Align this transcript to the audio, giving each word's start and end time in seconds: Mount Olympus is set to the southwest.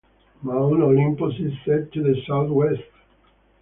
Mount 0.41 0.81
Olympus 0.81 1.35
is 1.39 1.53
set 1.63 1.91
to 1.91 2.01
the 2.01 2.19
southwest. 2.27 2.81